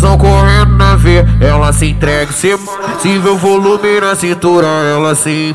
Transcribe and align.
tesão 0.00 0.16
correndo 0.16 0.76
na 0.76 0.96
veia, 0.96 1.26
ela 1.40 1.72
se 1.72 1.86
entrega, 1.86 2.32
se, 2.32 2.58
se 3.00 3.18
vê 3.18 3.28
o 3.28 3.36
volume 3.36 4.00
na 4.00 4.14
cintura, 4.14 4.66
ela 4.66 5.14
se 5.14 5.54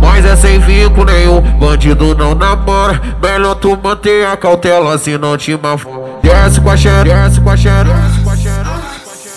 mas 0.00 0.24
é 0.24 0.36
sem 0.36 0.58
vínculo 0.58 1.06
nenhum, 1.06 1.40
bandido 1.58 2.14
não 2.14 2.34
namora. 2.34 3.00
Melhor 3.22 3.54
tu 3.54 3.78
manter 3.82 4.26
a 4.26 4.36
cautela, 4.36 4.98
se 4.98 5.16
não 5.16 5.36
te 5.36 5.56
mafo 5.56 5.88
Desce 6.20 6.60
com 6.60 6.70
a 6.70 6.76
xereca, 6.76 7.04
desce 7.04 7.40
com 7.40 7.50
a 7.50 7.56
xereca 7.56 7.94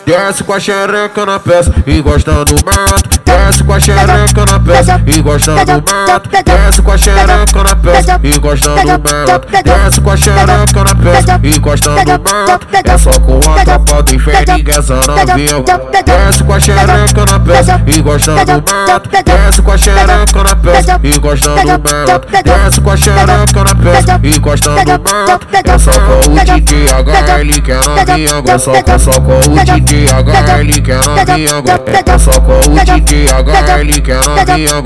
Desce 0.05 0.44
com 0.44 0.53
a 0.53 0.59
xereca 0.59 1.25
na 1.25 1.39
peça. 1.39 1.73
E 1.85 2.01
gostando 2.01 2.46
do 2.46 2.65
mato. 2.65 3.15
Desce 3.26 3.63
com 3.63 3.73
a 3.73 3.79
xereca 3.79 4.46
na 4.46 4.60
peça 4.60 5.01
e 5.05 5.21
gostando 5.21 5.65
do 5.65 5.91
mato. 5.91 6.29
Desce 6.29 6.81
com 6.81 6.91
a 6.91 6.97
xereca 6.97 7.63
na 7.63 7.76
peça 7.76 8.19
e 8.23 8.40
gostando 8.40 8.81
do 8.81 9.09
mato. 9.09 9.47
Desce 9.63 10.01
com 10.01 10.09
a 10.12 10.17
xereca 10.17 10.83
na 10.83 10.96
peça 10.96 11.40
e 11.44 11.59
gostando 11.59 12.03
do 12.05 12.12
mato. 12.12 12.67
É 12.83 12.97
só 12.97 13.12
com 13.12 13.40
a 13.51 13.63
tropa 13.63 14.03
do 14.03 14.15
inferno 14.15 14.55
essa 14.67 14.96
novinha 14.96 15.63
Desce 16.05 16.44
com 16.44 16.53
a 16.53 16.59
xereca 16.59 17.26
na 17.26 17.40
peça 17.40 17.81
e 17.86 18.02
gostando 18.02 18.45
do 18.45 18.72
mato. 18.72 19.09
Desce 19.09 19.62
com 19.62 19.72
a 19.72 19.78
xereca 19.78 20.44
na 20.44 20.55
peça 20.55 21.00
e 21.03 21.20
gostando 21.20 21.62
do 21.62 21.72
mato. 21.72 22.28
Desce 22.44 22.81
com 22.81 22.89
a 22.89 22.98
xereca 22.98 23.64
na 23.64 23.76
peça 23.76 24.20
e 24.23 24.39
gostando 24.39 24.84
do 24.84 24.92
mato. 24.92 25.48
É 25.53 25.78
só 25.78 25.92
com 25.92 26.31
o 26.31 26.45
DJ 26.45 26.88
HL 26.89 27.62
que 27.62 27.72
a 27.72 27.81
novinha 27.81 28.42
gosta. 28.42 29.00
Só 29.00 29.12
com 29.20 29.38
o 29.38 29.64
DJ 29.64 29.86
DJ 29.86 30.08
HL 30.08 30.81
que 30.81 30.92
é 30.92 30.95
novinha 30.95 31.64
É 32.08 32.17
só 32.17 32.31
com 32.42 32.53
o 32.53 32.86
DJ 33.16 33.32
HL 33.32 34.02
que 34.02 34.12
é 34.12 34.16
novinha 34.16 34.84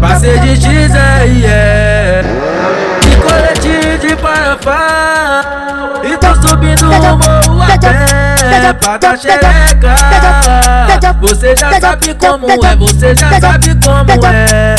Passei 0.00 0.38
de 0.40 0.56
X, 0.56 0.92
é, 0.92 2.22
De 3.00 3.16
colete 3.16 4.08
de 4.08 4.16
parafá 4.16 5.44
E 6.02 6.16
tô 6.16 6.48
subindo 6.48 6.90
o 6.90 7.16
morro 7.16 7.62
a 7.62 7.78
pé 7.78 8.74
Pra 8.80 8.98
dar 8.98 9.18
xereca. 9.18 9.94
Você 11.20 11.54
já 11.56 11.80
sabe 11.80 12.14
como 12.14 12.50
é, 12.50 12.76
você 12.76 13.14
já 13.14 13.40
sabe 13.40 13.74
como 13.84 14.26
é. 14.26 14.74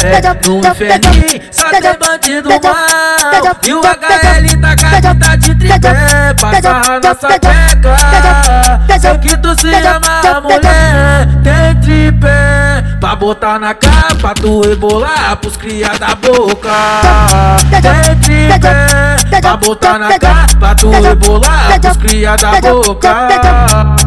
No 0.47 0.59
inferninho 0.59 1.41
só 1.51 1.69
tem 1.69 1.97
bandido 1.97 2.49
mal 2.49 3.57
E 3.63 3.73
o 3.73 3.81
HL 3.81 5.01
tá 5.01 5.15
tá 5.15 5.35
de 5.35 5.55
tripé. 5.55 6.33
Passa 6.39 6.99
na 7.01 7.15
sapeca 7.15 7.95
Sei 8.99 9.17
que 9.19 9.37
tu 9.37 9.55
se 9.59 9.73
ama 9.75 10.41
mulher 10.41 11.50
botar 13.21 13.59
na 13.59 13.75
capa 13.75 14.33
Tu 14.33 14.61
rebolar 14.61 15.37
pros 15.37 15.55
cria 15.55 15.89
da 15.99 16.15
boca. 16.15 16.71
Tem 17.69 18.19
tripé 18.19 19.39
Pra 19.39 19.57
botar 19.57 19.99
na 19.99 20.17
capa 20.17 20.75
Tu 20.75 20.89
rebolar 20.89 21.79
pros 21.79 21.97
cria 21.97 22.35
da 22.35 22.59
boca. 22.59 23.29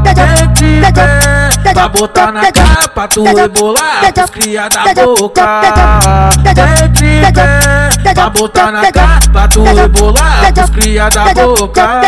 Tem 0.03 0.55
tripé 0.55 1.73
Pra 1.73 1.89
botar 1.89 2.33
na 2.33 2.51
capa 2.51 3.07
Tu 3.07 3.23
rebolar 3.23 4.13
pros 4.13 4.31
cria 4.31 4.69
da 4.69 4.93
boca. 4.93 5.63
Tripé 6.43 6.89
Pra 8.15 8.31
botar 8.31 8.71
na 8.71 8.93
capa 8.93 9.49
Tu 9.49 9.61
rebolar 9.63 10.53
pros 10.55 10.71
cria 10.71 11.09
da 11.11 11.35
boca. 11.35 12.01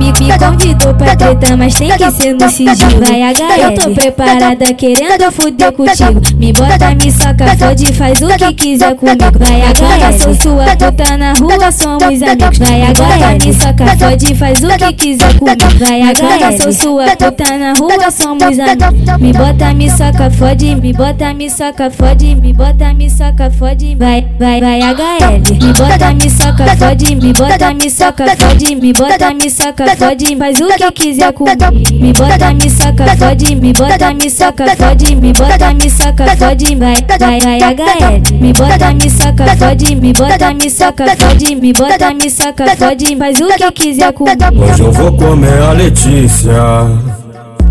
Me, 0.00 0.12
me 0.12 0.38
convidou 0.38 0.94
pra 0.94 1.16
treta, 1.16 1.56
mas 1.56 1.74
tem 1.74 1.90
que 1.90 2.10
ser 2.12 2.32
no 2.34 2.48
sigilo. 2.48 3.00
Vai 3.00 3.22
HL, 3.22 3.60
eu 3.62 3.74
tô 3.74 3.90
preparada 3.90 4.72
querendo 4.74 5.32
fuder 5.32 5.72
contigo. 5.72 6.20
Me 6.36 6.52
bota, 6.52 6.94
me 6.94 7.10
soca, 7.10 7.56
fode, 7.58 7.92
faz 7.92 8.20
o 8.22 8.28
que 8.28 8.54
quiser 8.54 8.94
comigo. 8.94 9.18
Vai 9.38 9.62
agora, 9.62 10.16
sou 10.16 10.34
sua 10.34 10.76
puta 10.76 11.16
na 11.16 11.32
rua, 11.32 11.72
somos 11.72 12.22
amigos. 12.22 12.58
Vai 12.58 12.82
agora, 12.82 13.38
me 13.44 13.52
soca, 13.52 13.96
fode, 13.98 14.34
faz 14.36 14.62
o 14.62 14.68
que 14.78 14.92
quiser 14.92 15.38
comigo. 15.38 15.58
Vai 15.80 16.02
agora, 16.02 16.56
sou 16.56 16.72
sua 16.72 17.16
puta 17.16 17.58
na 17.58 17.72
rua, 17.72 18.10
somos 18.10 18.42
amigos. 18.42 19.18
Me 19.18 19.32
bota, 19.32 19.74
me 19.74 19.90
soca, 19.90 20.30
fode, 20.30 20.76
me 20.76 20.92
bota, 20.92 21.34
me 21.34 21.50
soca, 21.50 21.90
fode 21.90 22.36
Me 22.36 22.52
bota, 22.52 22.94
me 22.94 23.10
soca, 23.10 23.50
fode, 23.50 23.96
vai, 23.96 24.24
vai, 24.38 24.60
vai 24.60 24.80
HL 24.80 25.47
Me 25.50 25.72
bota, 25.72 26.12
me 26.12 26.28
soca, 26.28 26.76
fode, 26.76 27.16
me 27.16 27.32
bota, 27.32 27.72
me 27.72 27.88
soca, 27.88 28.26
fode 28.36 28.76
Me 28.76 28.92
bota, 28.92 29.32
me 29.32 29.48
soca, 29.48 29.96
fode, 29.96 30.36
faz 30.36 30.60
o 30.60 30.66
que 30.76 30.92
quiser 30.92 31.32
comigo 31.32 31.72
Me. 31.98 32.12
Bota, 32.12 32.52
me 32.52 32.68
soca, 32.68 33.16
fode, 33.16 33.56
me 33.56 33.72
bota, 33.72 34.12
me 34.12 34.28
soca, 34.28 34.66
fode 34.76 35.16
Me 35.16 35.32
bota, 35.32 35.72
me 35.72 35.88
soca, 35.88 36.36
fode, 36.36 36.76
vai, 36.76 36.94
vai, 37.18 37.40
vai 37.40 37.58
HL 37.60 38.34
Me 38.38 38.52
bota, 38.52 38.92
me 38.92 39.08
soca, 39.08 39.56
fode, 39.56 39.96
me 39.96 40.12
bota, 40.12 40.52
me 40.52 40.70
soca, 40.70 41.06
fode 41.16 41.56
Me 41.56 41.72
bota, 41.72 42.12
me 42.12 42.30
soca, 42.30 42.76
fode, 42.76 43.16
faz 43.16 43.40
o 43.40 43.46
que 43.46 43.72
quiser 43.72 44.12
comigo 44.12 44.64
Hoje 44.64 44.82
eu 44.82 44.92
vou 44.92 45.12
comer 45.12 45.62
a 45.62 45.72
Letícia 45.72 46.52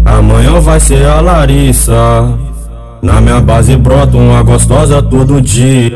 Amanhã 0.03 0.59
vai 0.61 0.79
ser 0.79 1.05
a 1.05 1.19
Larissa. 1.19 2.39
Na 3.01 3.21
minha 3.21 3.39
base 3.41 3.75
brota 3.75 4.17
uma 4.17 4.41
gostosa 4.41 5.03
todo 5.03 5.39
dia 5.41 5.91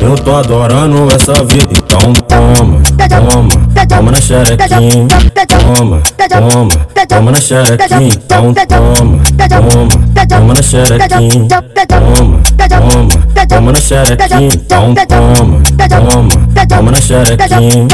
eu 0.00 0.14
tô 0.16 0.36
adorando 0.36 1.08
essa 1.14 1.32
vida, 1.44 1.68
então 1.72 2.12
toma, 2.12 2.80
toma, 3.08 3.86
toma 3.88 4.12
na 4.12 4.20
xerequinha, 4.20 5.08
toma, 5.48 6.00
toma, 6.28 6.70
toma 7.08 7.30
na 7.32 7.40
xerequinha, 7.40 8.08
então 8.08 8.54
toma, 8.54 9.20
toma, 9.48 9.88
toma 10.28 10.54
na 10.54 10.62
xerequinha, 10.62 11.48
toma, 11.48 12.40
toma, 12.68 13.10
toma 13.48 13.72
na 13.72 13.80
xerequinha, 13.80 14.54
então 14.54 14.94
toma, 14.94 15.62
toma, 15.88 16.66
toma 16.68 16.90
na 16.92 17.00
xerequinha, 17.00 17.88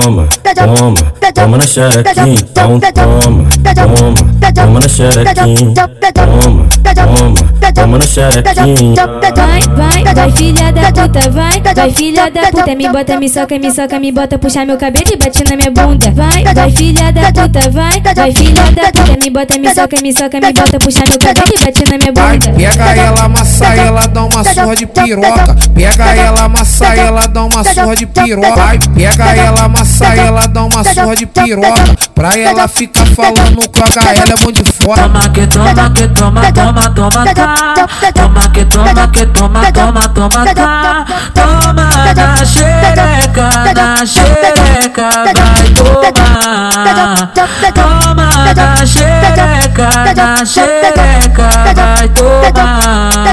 toma, 0.00 0.26
toma, 0.54 0.94
toma 1.32 1.58
na 1.58 1.66
xerequinha, 1.66 2.34
então 2.34 2.80
toma, 2.80 3.48
toma, 3.74 4.14
toma 4.54 4.80
na 4.80 4.88
xerequinha, 4.88 5.74
toma, 5.74 6.66
toma, 6.94 7.36
toma 7.74 7.98
na 7.98 8.06
xerequinha. 8.06 8.94
Vai, 9.34 9.60
vai, 9.76 10.14
vai 10.14 10.32
filha 10.32 10.72
da 10.72 10.92
puta, 10.92 11.30
vai, 11.30 11.60
vai 11.74 11.90
filha 11.90 12.30
da 12.30 12.50
puta, 12.50 12.74
me 12.74 12.88
bota, 12.88 13.18
me 13.18 13.28
soca, 13.28 13.58
me 13.58 13.70
soca, 13.70 14.00
me 14.00 14.12
bota, 14.12 14.38
puxa 14.38 14.64
meu 14.64 14.76
cabelo 14.76 15.06
e 15.12 15.16
bate 15.16 15.44
na 15.44 15.56
minha 15.56 15.70
bunda. 15.70 16.10
Vai, 16.10 16.42
vai 16.42 16.70
filha 16.70 17.12
da 17.12 17.32
puta, 17.32 17.70
vai, 17.70 18.00
vai 18.24 18.32
filha 18.32 18.62
da 18.72 18.90
puta, 18.90 19.16
me 19.22 19.30
bota, 19.30 19.58
me 19.58 19.74
soca, 19.74 19.96
me 20.02 20.12
soca, 20.12 20.40
me 20.40 20.52
bota, 20.52 20.78
puxa 20.78 21.04
meu 21.08 21.18
cabelo 21.18 21.52
e 21.54 21.64
bate 21.64 21.84
na 21.90 21.98
minha 21.98 22.12
bunda. 22.12 22.52
Pega 22.56 22.96
ela, 22.96 23.24
amassa 23.24 23.66
ela, 23.66 24.06
dá 24.08 24.24
uma 24.24 24.44
surra 24.44 24.76
de 24.76 24.86
piroca. 24.86 25.56
Pega 25.74 26.04
ela, 26.14 26.42
amassa 26.44 26.86
ela, 26.94 27.28
dá 27.28 27.44
uma 27.44 27.64
surra 27.64 27.96
de 27.96 28.06
piroca. 28.06 28.56
Vai, 28.56 28.78
pega 28.78 29.36
ela, 29.36 29.64
amassa 29.64 30.06
ela, 30.06 30.46
dá 30.48 30.64
uma 30.64 30.84
surra 30.84 31.16
de 31.16 31.26
piroca. 31.26 31.84
Pra 32.14 32.38
ela 32.38 32.66
ficar 32.66 33.06
falando 33.06 33.68
com 33.68 33.84
a 33.84 33.88
HL 33.88 34.32
é 34.32 34.42
muito 34.42 34.64
foda. 34.64 35.02
Toma 35.02 35.28
que 35.28 35.46
toma 35.46 35.90
que 35.90 36.08
toma, 36.08 36.52
toma, 36.52 36.90
toma, 36.94 37.34
cá. 37.34 37.74
Toma 38.14 38.48
que 38.50 38.64
toma 38.64 39.08
que 39.08 39.26
toma, 39.26 39.72
toma, 39.72 40.08
toma, 40.08 40.54
cá. 40.54 41.04
Toma 41.34 41.74
na 42.14 42.44
xereca, 42.44 43.50
na 43.74 44.06
xereca, 44.06 45.10
vai 45.34 45.68
tomar. 45.74 47.32
Toma 47.74 48.13
na 48.54 48.86
xereca, 48.86 49.88
na 50.16 50.44
xereca, 50.44 51.48
vai 51.74 52.08
tomar. 52.08 53.24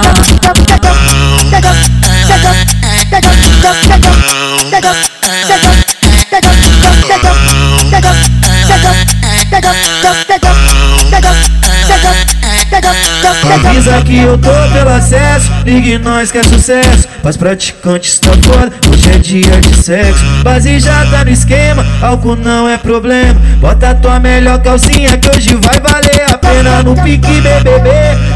Avisa 13.31 14.01
que 14.01 14.17
eu 14.17 14.37
tô 14.37 14.51
pelo 14.73 14.89
acesso, 14.89 15.49
ligue 15.63 15.97
nós 15.97 16.31
quer 16.31 16.43
sucesso. 16.45 17.07
Mas 17.23 17.37
praticantes 17.37 18.19
tá 18.19 18.31
fora, 18.43 18.71
hoje 18.91 19.09
é 19.09 19.17
dia 19.17 19.61
de 19.61 19.75
sexo. 19.75 20.23
Base 20.43 20.79
já 20.79 21.05
tá 21.05 21.23
no 21.23 21.31
esquema, 21.31 21.85
álcool 22.01 22.35
não 22.35 22.67
é 22.67 22.77
problema. 22.77 23.39
Bota 23.57 23.95
tua 23.95 24.19
melhor 24.19 24.61
calcinha 24.61 25.17
que 25.17 25.29
hoje 25.29 25.55
vai 25.55 25.79
valer 25.79 26.29
a 26.29 26.37
pena 26.37 26.83
no 26.83 26.95
pique 26.95 27.41
BBB. 27.41 27.89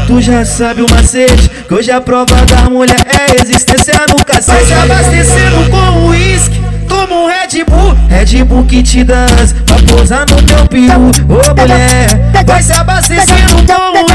Tu 0.06 0.20
já 0.22 0.44
sabe 0.44 0.82
o 0.82 0.90
macete, 0.90 1.50
que 1.68 1.74
hoje 1.74 1.90
a 1.90 2.00
prova 2.00 2.34
da 2.46 2.70
mulher 2.70 3.04
é 3.06 3.38
resistência 3.38 4.06
no 4.08 4.24
cacete. 4.24 4.46
Vai 4.50 4.64
se 4.64 4.72
abastecendo 4.72 5.70
com 5.70 6.06
uísque. 6.06 6.66
Toma 6.88 7.14
um 7.14 7.26
Red 7.26 7.64
Bull, 7.64 7.96
Red 8.08 8.44
Bull 8.44 8.64
que 8.64 8.82
te 8.82 9.02
dança 9.02 9.54
Pra 9.64 9.76
pousar 9.92 10.24
no 10.30 10.40
teu 10.42 10.66
peru, 10.66 11.10
ô 11.28 11.60
mulher 11.60 12.08
Vai 12.46 12.62
se 12.62 12.72
abastecendo 12.72 13.64
com 13.66 14.05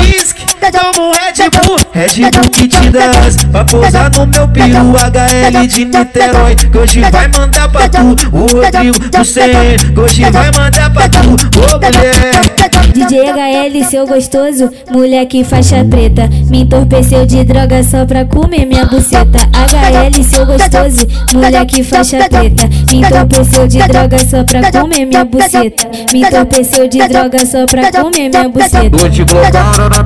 um 0.98 1.12
Red 1.12 1.50
Bull, 1.50 1.78
Red 1.94 2.32
Bull 2.32 2.50
que 2.50 2.68
te 2.68 2.90
dança 2.90 3.48
Pra 3.52 3.64
pousar 3.64 4.12
no 4.12 4.26
meu 4.26 4.48
peru 4.48 4.94
HL 4.94 5.68
de 5.68 5.86
Niterói, 5.86 6.56
que 6.56 6.78
hoje 6.78 7.02
vai 7.02 7.28
mandar 7.28 7.70
pra 7.70 7.88
tu 7.90 8.16
O 8.32 8.40
Rodrigo 8.42 9.00
do 9.00 9.26
CN, 9.26 9.94
que 9.94 10.00
hoje 10.00 10.24
vai 10.30 10.52
mandar 10.52 10.92
pra 10.92 11.08
tu, 11.10 11.20
ô 11.20 11.80
mulher 11.80 12.52
DJ 12.94 13.32
HL, 13.32 13.90
seu 13.90 14.06
gostoso, 14.06 14.70
moleque 14.92 15.44
faixa 15.46 15.84
preta. 15.86 16.30
Me 16.50 16.62
entorpeceu 16.62 17.26
de 17.26 17.44
droga 17.46 17.82
só 17.84 18.06
pra 18.06 18.26
comer 18.26 18.66
minha 18.66 18.86
buceta. 18.86 19.40
HL, 19.54 20.24
seu 20.24 20.46
gostoso, 20.46 21.08
moleque 21.34 21.84
faixa 21.84 22.18
preta. 22.18 22.70
Me 22.92 22.98
entorpeceu 22.98 23.68
de 23.68 23.80
droga 23.80 24.18
só 24.26 24.44
pra 24.44 24.72
comer 24.72 25.06
minha 25.06 25.24
buceta. 25.24 25.90
Me 26.12 26.22
entorpeceu 26.22 26.88
de 26.88 27.08
droga 27.08 27.46
só 27.46 27.66
pra 27.66 27.92
comer 27.92 28.30
minha 28.30 28.50
buceta. 28.50 28.98
Tô 28.98 29.10
te 29.10 29.26
colocando 29.26 29.90
na 29.90 30.04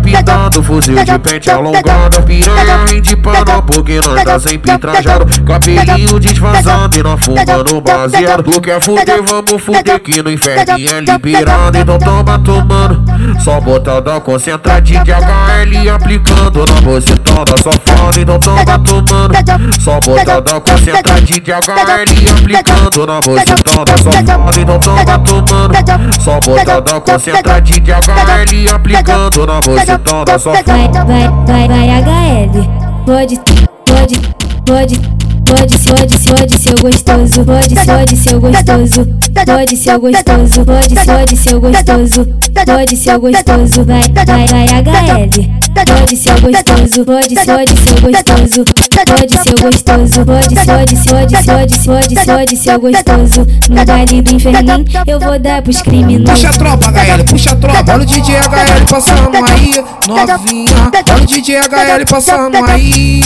fuzil 0.66 1.04
de 1.04 1.20
pente 1.20 1.50
alongado. 1.50 2.22
Piranha 2.24 3.02
de 3.02 3.16
pano, 3.16 3.64
porque 3.66 4.00
nós 4.06 4.24
tá 4.24 4.40
sempre 4.40 4.78
trajado. 4.78 5.26
Cabelinho 5.44 6.20
desfazando 6.20 6.98
e 6.98 7.04
nós 7.04 7.20
fumando 7.24 7.82
baseado. 7.82 8.44
Tu 8.44 8.62
quer 8.62 8.82
fuder, 8.82 9.22
vamos 9.24 9.62
fuder 9.62 10.00
que 10.00 10.22
no 10.22 10.32
inferno 10.32 10.74
é 10.74 11.00
liberado. 11.02 11.78
Então 11.78 11.98
toma 12.00 12.40
tomando, 12.40 13.05
só 13.44 13.60
botada 13.60 14.20
concentradinha 14.20 15.04
de 15.04 15.12
HL 15.12 15.90
aplicando 15.94 16.66
na 16.66 16.82
bucetada 16.82 17.58
safada. 17.58 18.20
Então 18.20 18.40
toma 18.40 18.80
tomando, 18.80 19.34
só 19.82 20.00
botada 20.00 20.60
concentradinha 20.62 21.40
de 21.40 21.52
HL 21.52 22.32
aplicando 22.32 23.08
na 23.08 23.22
bucetada 23.22 23.98
safada. 23.98 24.60
Então 24.60 24.80
toma 24.80 25.20
tomando, 25.20 26.22
só 26.22 26.40
botada 26.40 27.02
concentradinha 27.02 27.80
de 27.82 27.92
HL 27.92 28.76
aplicando 28.76 29.46
na 29.46 29.62
bucetada 29.62 30.40
safada. 30.40 31.06
Vai, 31.06 31.30
vai, 31.48 31.68
vai, 31.68 31.68
vai 31.68 32.04
HL. 32.04 32.86
Pode, 33.06 33.40
pode, 33.86 34.20
pode. 34.66 35.25
Pode 35.46 35.78
ser, 35.78 35.94
pode 35.94 36.18
ser, 36.18 36.34
pode 36.34 36.58
ser 36.58 36.80
gostoso, 36.82 37.46
pode 37.46 37.76
ser, 37.76 37.86
pode 37.86 38.18
ser 38.18 38.40
gostoso, 38.40 39.08
pode 39.46 39.78
ser 39.78 39.98
gostoso, 40.00 40.66
pode 40.66 40.96
ser, 40.96 41.06
pode 41.06 41.38
ser 41.38 41.60
gostoso, 41.60 42.28
pode 42.66 42.98
ser 42.98 43.20
gostoso, 43.20 43.86
vai, 43.86 44.02
vai, 44.14 44.26
vai 44.26 44.68
HL. 44.68 45.66
Pode 45.76 46.16
ser 46.16 46.40
gostoso, 46.40 47.06
pode 47.06 47.36
ser, 47.36 47.46
pode 47.46 47.78
ser 47.78 48.02
gostoso, 48.02 48.64
pode 49.06 49.38
ser 49.38 49.56
gostoso, 49.62 50.26
pode 50.26 50.56
ser, 50.56 50.66
pode 50.66 50.96
ser, 50.96 51.14
pode 51.14 51.38
ser, 51.38 51.54
pode 51.54 51.76
ser, 51.76 51.86
pode 51.86 52.16
ser, 52.16 52.26
pode 52.26 52.58
ser 52.58 52.78
gostoso. 52.80 53.48
No 53.70 53.86
baile 53.86 54.22
do 54.22 54.34
inferninho 54.34 54.86
eu 55.06 55.20
vou 55.20 55.38
dar 55.38 55.62
pros 55.62 55.82
criminosos. 55.82 56.42
Puxa 56.42 56.50
a 56.50 56.54
tropa, 56.54 56.92
HL, 56.92 57.24
puxa 57.30 57.52
a 57.52 57.56
tropa. 57.56 57.92
Olha 57.92 58.04
o 58.04 58.06
DJ 58.06 58.36
HL 58.36 58.86
passando 58.90 59.36
aí, 59.36 59.84
novinha. 60.08 60.90
Olha 60.94 61.24
o 61.24 61.26
DJ 61.26 61.58
HL 61.58 62.06
passando 62.10 62.56
aí. 62.66 63.22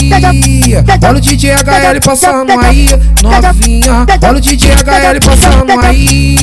Olha 1.02 1.16
o 1.16 1.20
DJ 1.20 1.52
HL 1.52 2.00
passando 2.04 2.09
aí, 2.60 2.86
novinha. 3.22 4.06
Olha 4.22 4.38
o 4.38 4.40
DJ 4.40 4.72
HL 4.72 5.20
passando 5.24 5.80
aí. 5.80 6.36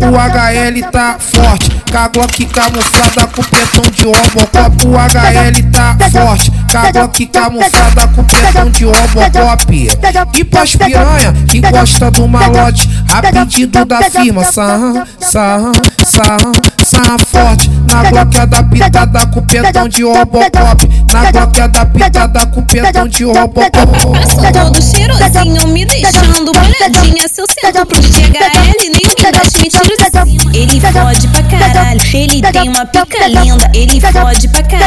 O 0.00 0.16
HL 0.16 0.90
tá 0.90 1.16
forte, 1.18 1.70
com 1.90 1.98
a 1.98 2.08
Glock 2.08 2.46
camuflada 2.46 3.26
com 3.28 3.42
petão 3.42 3.90
de 3.90 4.04
Robocop. 4.04 4.86
O 4.86 4.96
HL 4.98 5.70
tá 5.72 5.96
forte, 6.10 6.50
com 6.70 6.78
a 6.78 6.90
Glock 6.90 7.26
camuflada 7.26 8.08
com 8.08 8.24
petão 8.24 8.70
de 8.70 8.84
Robocop. 8.84 9.88
E 10.34 10.44
pras 10.44 10.76
piranha 10.76 11.32
que 11.48 11.60
gosta 11.60 12.10
do 12.10 12.26
malote, 12.26 12.88
a 13.08 13.22
pedido 13.22 13.84
da 13.84 14.02
firma. 14.02 14.44
Sarra, 14.44 15.06
sarra, 15.20 15.72
sarra, 16.04 16.52
sarra 16.92 17.16
forte. 17.18 17.70
Na 17.90 18.10
Glock 18.10 18.38
adaptada 18.38 19.26
com 19.26 19.42
petão 19.42 19.88
de 19.88 20.02
Robocop. 20.04 20.88
Na 21.12 21.32
Glock 21.32 21.60
adaptada 21.60 22.46
com 22.46 22.62
petão 22.62 23.08
de 23.08 23.24
Robocop. 23.24 23.72
Passou 23.72 24.52
todo 24.52 24.82
cheirosinho, 24.82 25.66
me 25.68 25.86
deixando 25.86 26.52
molhadinha. 26.52 27.26
Se 27.28 27.40
eu 27.40 27.46
sento 27.48 27.86
pro 27.86 27.98
DHL, 27.98 28.74
ninguém 28.78 29.32
das 29.32 29.52
mentiras. 29.54 30.12
Ele 30.54 30.80
fode 30.80 31.28
pra 31.28 31.42
caralho, 31.44 32.00
ele 32.12 32.42
tem 32.42 32.68
uma 32.68 32.84
pica 32.84 33.26
linda. 33.26 33.70
Ele 33.74 34.00
fode 34.00 34.48
pra 34.48 34.62
caralho, 34.62 34.81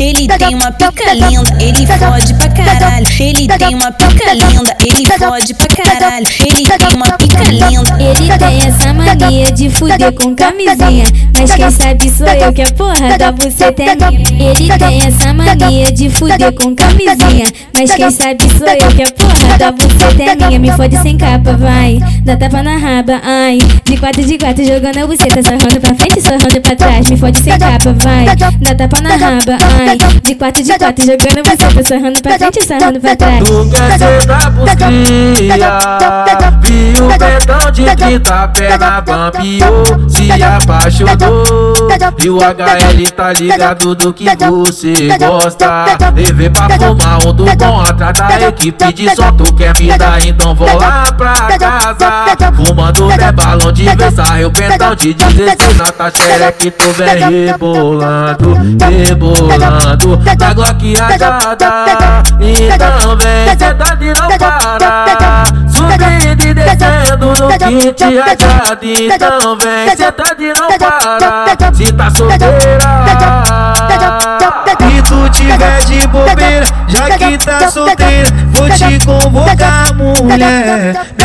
ele 0.00 0.26
tem 0.26 0.54
uma 0.54 0.72
pica 0.72 1.14
linda. 1.14 1.56
Ele 1.60 1.86
fode 1.86 2.34
pra 2.34 2.48
caralho, 2.48 3.06
ele 3.20 3.46
tem 3.46 3.74
uma 3.74 3.92
pica 3.92 4.34
linda. 4.34 4.76
Ele 4.80 5.06
fode 5.06 5.54
pra 5.54 5.68
caralho, 5.68 6.26
ele 6.40 6.64
tem 6.64 6.96
uma 6.96 7.06
pica 7.12 7.42
linda. 7.44 7.96
Ele 8.02 8.38
tem 8.38 8.66
essa 8.66 8.92
mania 8.92 9.52
de 9.52 9.70
fuder 9.70 10.12
com 10.12 10.34
camisinha. 10.34 11.04
Mas 11.38 11.52
quem 11.52 11.70
sabe 11.70 12.10
sou 12.10 12.26
eu 12.26 12.52
que 12.52 12.62
a 12.62 12.72
porra 12.72 13.16
da 13.16 13.30
buceta 13.30 13.82
é 13.82 13.94
minha. 13.94 14.50
Ele 14.50 14.78
tem 14.78 15.06
essa 15.06 15.32
mania 15.32 15.92
de 15.92 16.10
fuder 16.10 16.52
com 16.52 16.74
camisinha. 16.74 17.46
Mas 17.74 17.90
quem 17.92 18.10
sabe 18.10 18.48
sou 18.58 18.66
eu 18.66 18.88
que 18.88 19.02
a 19.02 19.12
porra 19.12 19.58
da 19.58 19.70
buceta 19.70 20.22
é 20.22 20.34
minha. 20.34 20.58
Me 20.58 20.72
fode 20.72 20.96
sem 21.00 21.16
capa, 21.16 21.52
vai. 21.52 21.98
Dá 22.24 22.36
tapa 22.36 22.62
na 22.62 22.76
raba, 22.76 23.20
ai. 23.22 23.58
De 23.84 23.96
quatro 23.96 24.24
de 24.24 24.38
quatro 24.38 24.64
jogando 24.64 24.98
a 24.98 25.06
buceta. 25.06 25.42
Sorrando 25.42 25.80
pra 25.80 25.94
frente, 25.94 26.20
sorrando 26.20 26.60
pra 26.60 26.74
trás. 26.74 27.08
Me 27.08 27.16
fode 27.16 27.38
sem 27.38 27.56
capa, 27.56 27.94
vai. 28.02 28.26
Dá 28.60 28.74
tapa 28.74 29.00
na 29.00 29.16
raba, 29.16 29.56
ai. 29.68 29.98
De 30.22 30.34
quatro 30.34 30.62
de 30.62 30.78
quatro 30.78 31.04
jogando 31.04 31.38
a 31.38 31.42
buceta. 31.42 31.88
Sorrando 31.88 32.22
pra 32.22 32.38
frente, 32.38 32.66
sorrando 32.66 33.00
pra 33.00 33.16
trás. 33.16 33.38
Tu 33.44 33.70
quer 33.70 33.98
ser 33.98 34.26
da 34.26 34.50
busquia 34.50 36.08
Viu 36.68 37.06
o 37.06 37.18
pentão 37.18 37.70
de 37.70 37.84
30 37.96 38.48
perna 38.48 39.00
bambiou 39.00 39.84
Se 40.08 40.42
apaixonou 40.42 41.42
E 42.22 42.30
o 42.30 42.38
HL 42.38 43.10
tá 43.16 43.32
ligado 43.32 43.94
do 43.94 44.12
que 44.12 44.24
você 44.24 45.16
gosta 45.18 45.86
Levei 46.14 46.50
pra 46.50 46.68
fumar 46.70 47.26
um 47.26 47.32
do 47.32 47.44
bom 47.56 47.80
atrás 47.80 48.12
da 48.18 48.48
equipe 48.48 48.92
de 48.92 49.14
som 49.14 49.32
Tu 49.32 49.52
quer 49.54 49.72
me 49.80 49.96
dar, 49.96 50.24
então 50.26 50.54
vou 50.54 50.68
lá 50.76 51.04
pra 51.16 51.32
casa 51.58 52.36
Fumando 52.54 53.06
né 53.08 53.32
balão 53.32 53.72
de 53.72 53.84
Versailles 53.84 54.46
O 54.46 54.50
pentão 54.50 54.94
de 54.94 55.14
16 55.14 55.76
na 55.76 55.86
taxereque 55.86 56.70
Tu 56.70 56.92
vem 56.92 57.46
rebolando, 57.46 58.54
rebolando 59.06 59.57
Na 59.58 60.54
gloqueada 60.54 61.42
Então 62.40 63.16
vem, 63.16 63.48
sentado 63.58 64.04
e 64.04 64.08
não 64.08 64.38
para 64.38 65.44
Subindo 65.68 66.46
e 66.46 66.54
descendo 66.54 67.26
no 67.26 67.48
kit 67.58 68.04
Então 69.00 69.56
vem, 69.56 69.96
sentado 69.96 70.42
e 70.42 70.52
não 70.54 70.68
para 70.78 71.74
Se 71.74 71.92
tá 71.92 72.10
solteira 72.16 72.78
E 74.90 75.02
tu 75.02 75.28
tiver 75.30 75.84
de 75.86 76.06
bobeira, 76.06 76.66
já 76.86 77.18
que 77.18 77.38
tá 77.38 77.68
solteira, 77.68 78.28
vou 78.52 78.70
te 78.70 79.04
convocar, 79.04 79.94
mulher. 79.94 81.17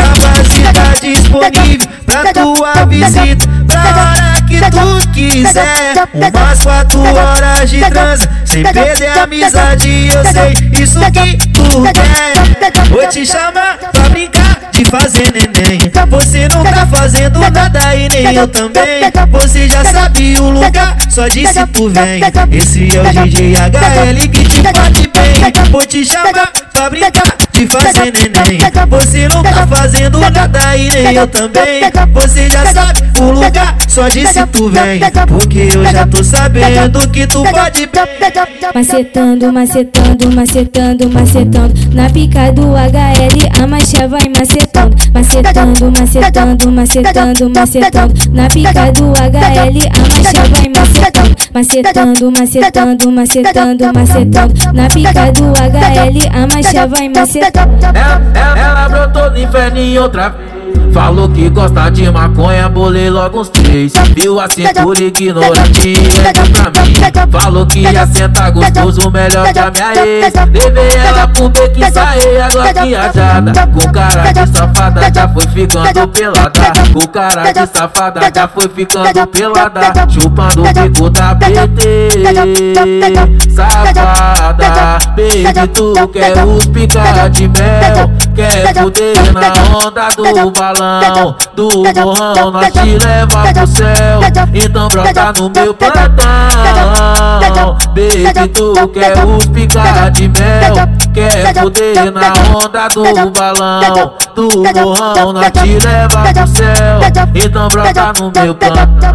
Tá 0.74 0.94
disponível 1.02 1.88
pra 2.06 2.34
tua 2.34 2.86
visita, 2.86 3.48
pra 3.68 3.82
hora 3.82 4.42
que 4.48 4.60
tu 4.60 5.10
quiser. 5.10 5.94
Umas 6.14 6.64
quatro 6.64 7.02
horas 7.02 7.70
de 7.70 7.80
transa, 7.80 8.30
sem 8.54 8.62
perder 8.62 9.08
a 9.08 9.24
amizade, 9.24 10.10
eu 10.14 10.24
sei 10.32 10.84
isso 10.84 11.00
que 11.00 11.38
tu 11.48 11.82
quer. 11.92 12.88
Vou 12.90 13.08
te 13.08 13.26
chamar 13.26 13.80
pra 13.80 14.10
brincar 14.10 14.70
de 14.72 14.86
fazer 14.86 15.34
neném. 15.34 15.80
Você 16.10 16.48
não 16.50 16.64
tá 16.64 16.86
fazendo 16.86 17.40
nada 17.40 17.96
e 17.96 18.08
nem 18.10 18.36
eu 18.36 18.48
também. 18.48 19.02
Você 19.32 19.68
já 19.68 19.84
sabe 19.86 20.38
o 20.40 20.52
lugar, 20.52 20.96
só 21.10 21.28
disse 21.28 21.66
tu 21.74 21.90
vem. 21.90 22.22
Esse 22.52 22.96
é 22.96 23.02
o 23.02 23.26
DJ 23.26 23.56
HL 23.56 24.30
que 24.30 24.44
te 24.46 24.62
bate 24.62 25.08
bem. 25.08 25.72
Vou 25.72 25.86
te 25.86 26.06
chamar 26.06 26.52
pra 26.74 26.90
brincar 26.92 27.36
de 27.52 27.68
fazer 27.68 28.14
neném. 28.14 28.60
Você 28.90 29.28
não 29.30 29.42
tá 29.42 29.66
fazendo 29.66 30.20
nada 30.20 30.78
e 30.78 30.90
nem 30.92 31.16
eu 31.16 31.28
também. 31.28 31.82
Você 32.14 32.48
já 32.50 32.72
sabe 32.72 33.02
o 33.20 33.32
lugar, 33.32 33.76
só 33.88 34.08
disse 34.08 34.46
tu 34.48 34.70
vem. 34.70 35.00
Porque 35.28 35.70
eu 35.74 35.86
já 35.86 36.06
tô 36.06 36.24
sabendo 36.24 37.08
que 37.10 37.26
tu 37.26 37.42
pode 37.44 37.88
bem. 37.88 38.04
Macetando, 38.74 39.52
macetando, 39.54 40.32
macetando, 40.32 41.10
macetando. 41.10 41.74
Na 41.94 42.10
pica 42.10 42.52
do 42.52 42.74
HL 42.74 43.62
a 43.62 43.68
marcha 43.68 44.08
vai 44.08 44.28
macetando. 44.30 44.96
Macetando, 45.14 45.92
macetando, 45.92 46.72
macetando, 46.72 47.50
macetando. 47.50 48.14
Na 48.32 48.48
pica 48.48 48.92
do 48.92 49.14
HL 49.14 49.78
a 49.92 50.00
marcha 50.00 50.42
vai 50.50 50.70
macetando. 50.70 51.36
Macetando, 51.54 52.32
macetando, 52.32 53.12
macetando, 53.12 53.94
macetando. 53.94 54.74
Na 54.74 54.88
pica 54.88 55.32
do 55.32 55.54
HL 55.54 56.18
a 56.34 56.48
marcha 56.48 56.88
vai 56.88 57.10
macetando. 57.10 57.86
Ela, 57.86 58.22
ela, 58.34 58.60
ela 58.60 58.90
brotou 58.90 59.32
no 59.32 59.38
inferninho 59.38 60.02
outra 60.04 60.30
vez 60.30 60.53
Falou 60.94 61.28
que 61.28 61.50
gosta 61.50 61.90
de 61.90 62.12
maconha, 62.12 62.70
bolei 62.70 63.10
logo 63.10 63.42
uns 63.42 63.50
três. 63.50 63.94
Viu 64.16 64.40
a 64.40 64.48
cintura 64.48 65.02
ignorante 65.02 65.90
e 65.90 66.20
é 66.20 66.32
pra 66.32 66.84
mim. 66.84 67.32
Falou 67.32 67.66
que 67.66 67.80
ia 67.80 68.06
sentar 68.06 68.52
gostoso, 68.52 69.10
melhor 69.10 69.52
que 69.52 69.58
a 69.58 69.72
minha 69.72 70.06
ex. 70.06 70.34
Levei 70.54 70.90
ela 70.96 71.28
pro 71.30 71.50
beco 71.50 71.80
e 71.80 71.92
saí 71.92 72.40
a 72.40 72.48
gloquiajada 72.48 73.52
Com 73.74 73.92
cara 73.92 74.32
de 74.32 74.48
safada 74.56 75.12
já 75.14 75.28
foi 75.28 75.48
ficando 75.48 76.08
pelada. 76.10 76.74
Com 76.94 77.08
cara 77.08 77.52
de 77.52 77.68
safada 77.68 78.22
já 78.34 78.48
foi 78.48 78.70
ficando 78.70 79.28
pelada. 79.28 80.08
Chupando 80.10 80.62
o 80.62 80.74
bico 80.74 81.10
da 81.10 81.34
BT 81.34 82.10
Safada, 83.50 84.98
baby 85.16 85.68
tu 85.74 86.08
quer 86.10 86.46
os 86.46 86.68
picar 86.68 87.30
de 87.32 87.48
mel? 87.48 88.12
Quer 88.36 88.74
fuder 88.76 89.34
na 89.34 89.88
onda 89.88 90.08
do 90.16 90.52
balão 90.52 90.83
do 91.56 91.70
morrão, 92.02 92.52
nós 92.52 92.72
te 92.72 92.98
leva 92.98 93.54
pro 93.54 93.68
céu. 93.68 94.20
Então 94.54 94.88
brota 94.88 95.34
no 95.38 95.50
meu 95.50 95.74
plantão. 95.74 96.04
Baby, 97.90 98.50
tu 98.50 98.88
quer 98.90 99.26
os 99.26 99.46
picar 99.48 100.12
de 100.12 100.28
mel, 100.28 100.74
quer 101.14 101.54
foder 101.54 102.12
na 102.12 102.34
onda 102.58 102.88
do 102.90 103.32
balão 103.32 104.14
do 104.36 104.50
morrão, 104.74 105.34
nós 105.34 105.52
te 105.52 105.78
leva 105.86 106.34
pro 106.34 106.48
céu. 106.48 107.00
Então 107.36 107.68
brota 107.68 108.14
no 108.20 108.32
meu 108.42 108.56
plantão. 108.56 109.14